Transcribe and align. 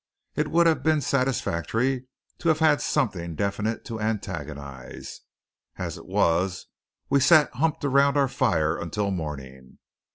It 0.35 0.47
would 0.49 0.65
have 0.65 0.81
been 0.81 0.99
satisfactory 0.99 2.07
to 2.39 2.47
have 2.47 2.57
had 2.57 2.81
something 2.81 3.35
definite 3.35 3.85
to 3.85 3.99
antagonize. 3.99 5.21
As 5.75 5.95
it 5.95 6.07
was, 6.07 6.65
we 7.11 7.19
sat 7.19 7.53
humped 7.53 7.85
around 7.85 8.17
our 8.17 8.27
fire 8.27 8.79
until 8.79 9.11
morning. 9.11 9.77